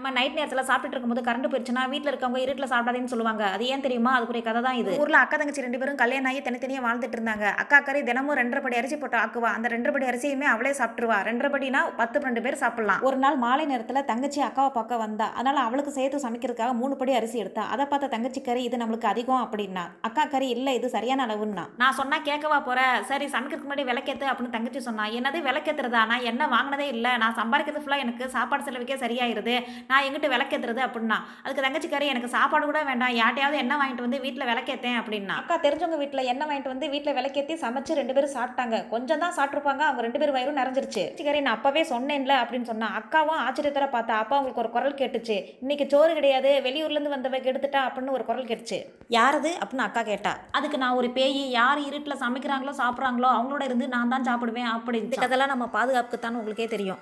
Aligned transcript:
நம்ம 0.00 0.12
நைட் 0.16 0.36
நேரத்தில் 0.36 0.66
சாப்பிட்டுட்டு 0.68 0.96
இருக்கும்போது 0.96 1.22
கரண்ட் 1.24 1.48
போயிடுச்சுன்னா 1.52 1.82
வீட்டில் 1.92 2.10
இருக்கவங்க 2.10 2.38
இருட்டில் 2.42 2.70
சாப்பிடாதேன்னு 2.70 3.10
சொல்லுவாங்க. 3.12 3.42
அது 3.54 3.64
ஏன் 3.72 3.82
தெரியுமா? 3.86 4.12
அதுக்குரிய 4.18 4.42
கதை 4.46 4.60
தான் 4.66 4.78
இது. 4.82 4.92
ஊரில் 5.02 5.18
அக்கா 5.22 5.36
தங்கச்சி 5.40 5.64
ரெண்டு 5.64 5.78
பேரும் 5.80 5.98
கல்யாணம் 6.02 6.28
ஆகி 6.30 6.38
தனித்தனியாக 6.46 6.84
வாழ்ந்துட்டு 6.86 7.16
இருந்தாங்க. 7.18 7.44
அக்கா 7.62 7.78
கறி 7.88 8.00
தினமும் 8.08 8.36
ரெண்டரை 8.38 8.60
படி 8.66 8.76
அரிசி 8.80 8.96
போட்டு 9.02 9.16
ஆக்குவா. 9.22 9.50
அந்த 9.56 9.70
ரெண்டரை 9.72 9.92
படி 9.96 10.06
அரிசியுமே 10.12 10.46
அவளே 10.52 10.72
சாப்பிட்டுருவா. 10.78 11.18
ரெண்டரை 11.28 11.50
படினா 11.56 11.82
பத்து 11.98 12.16
பன்னெண்டு 12.22 12.44
பேர் 12.46 12.58
சாப்பிடலாம். 12.62 13.02
ஒரு 13.08 13.18
நாள் 13.24 13.36
மாலை 13.44 13.66
நேரத்தில் 13.72 14.00
தங்கச்சி 14.12 14.42
அக்காவை 14.48 14.70
பார்க்க 14.78 15.02
வந்தா 15.04 15.26
அதனால 15.36 15.58
அவளுக்கு 15.66 15.92
சேர்த்து 15.98 16.22
சமைக்கிறதுக்காக 16.24 16.74
மூணு 16.80 16.96
படி 17.02 17.14
அரிசி 17.18 17.42
எடுத்தா 17.44 17.64
அதை 17.76 17.86
பார்த்த 17.92 18.10
தங்கச்சி 18.14 18.42
கறி 18.48 18.64
இது 18.68 18.80
நம்மளுக்கு 18.84 19.10
அதிகம் 19.12 19.44
அப்படின்னா 19.44 19.84
அக்கா 20.10 20.26
கறி 20.36 20.48
இல்லை 20.56 20.74
இது 20.80 20.90
சரியான 20.96 21.26
அளவுன்னா. 21.28 21.66
நான் 21.84 21.98
சொன்னா 22.00 22.20
கேட்கவா 22.30 22.60
போற? 22.70 22.80
சரி 23.12 23.28
சமைக்கிறதுக்கு 23.36 23.68
முன்னாடி 23.68 23.86
விளக்கேத்து 23.90 24.30
அப்படின்னு 24.32 24.56
தங்கச்சி 24.56 24.82
சொன்னா 24.88 25.06
என்னது 25.20 25.44
விளக்கேத்துறதா? 25.50 26.04
நான் 26.14 26.26
என்ன 26.32 26.50
வாங்கினதே 26.56 26.88
இல்லை. 26.96 27.14
நான் 27.24 27.38
சம்பாதிக்கிறது 27.42 27.84
ஃபுல்லாக 27.84 28.06
எனக்கு 28.06 28.32
சாப்பாடு 28.38 28.68
செலவுக்கே 28.70 29.00
சரியாயிருது. 29.06 29.56
நான் 29.90 30.04
எங்கிட்ட 30.06 30.30
விளக்கேத்துறது 30.34 30.82
அப்படின்னா 30.86 31.18
அதுக்கு 31.44 31.64
தங்கச்சிக்காரி 31.66 32.08
எனக்கு 32.14 32.32
சாப்பாடு 32.36 32.64
கூட 32.70 32.82
வேண்டாம் 32.90 33.14
யார்ட்டையாவது 33.20 33.62
என்ன 33.64 33.76
வாங்கிட்டு 33.80 34.06
வந்து 34.06 34.20
வீட்டில் 34.24 34.48
விளக்கேத்தேன் 34.50 34.98
அப்படின்னா. 35.00 35.36
அக்கா 35.42 35.56
தெரிஞ்சவங்க 35.66 35.98
வீட்டில் 36.02 36.28
என்ன 36.32 36.42
வாங்கிட்டு 36.48 36.72
வந்து 36.72 36.88
வீட்டில் 36.94 37.16
விளக்கேத்தி 37.18 37.54
சமைச்சு 37.64 37.98
ரெண்டு 38.00 38.14
பேரும் 38.16 38.34
சாப்பிட்டாங்க. 38.36 38.76
கொஞ்சம் 38.94 39.22
தான் 39.24 39.34
சாப்பிட்ருப்பாங்க 39.38 39.82
அவங்க 39.88 40.02
ரெண்டு 40.06 40.20
பேரும் 40.22 40.36
வயிறும் 40.38 40.60
நிறைஞ்சிருச்சு. 40.60 41.04
தங்கச்சிக்காரி 41.06 41.42
நான் 41.46 41.56
அப்பவே 41.58 41.82
சொன்னேன்ல 41.92 42.34
அப்படின்னு 42.42 42.70
சொன்னா 42.72 42.88
அக்காவும் 43.00 43.42
ஆச்சரியத்தோட 43.46 43.88
பார்த்தா 43.96 44.20
அப்பா 44.22 44.36
அவங்களுக்கு 44.38 44.64
ஒரு 44.64 44.72
குரல் 44.76 44.98
கேட்டுச்சு. 45.00 45.38
இன்னைக்கு 45.64 45.86
சோறு 45.94 46.12
கிடையாது 46.18 46.52
வெளியூர்லேருந்து 46.68 47.14
வந்தவ 47.16 47.40
கெடுத்துட்டா 47.46 47.82
அப்படின்னு 47.88 48.16
ஒரு 48.18 48.26
குரல் 48.30 48.48
கேட்டுச்சு. 48.50 48.80
யாரது 49.18 49.52
அப்படின்னு 49.62 49.86
அக்கா 49.88 50.04
கேட்டா. 50.10 50.34
அதுக்கு 50.58 50.82
நான் 50.84 50.98
ஒரு 51.02 51.10
பேய் 51.18 51.40
யார் 51.58 51.80
இருட்டில் 51.88 52.22
சமைக்கிறாங்களோ 52.24 52.74
சாப்பிட்றாங்களோ 52.82 53.30
அவங்களோட 53.36 53.64
இருந்து 53.70 53.88
நான் 53.96 54.12
தான் 54.16 54.28
சாப்பிடுவேன் 54.30 54.72
அப்படின்னு 54.76 55.24
கதெல்லாம் 55.24 55.54
நம்ம 55.54 55.68
பாதுகாப்புக்கு 55.78 56.24
தான் 56.26 56.38
உங்களுக்கே 56.42 56.68
தெரியும். 56.76 57.00